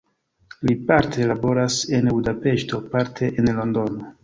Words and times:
Li 0.69 0.73
parte 0.91 1.27
laboras 1.33 1.77
en 1.99 2.11
Budapeŝto, 2.17 2.83
parte 2.97 3.33
en 3.37 3.55
Londono. 3.61 4.13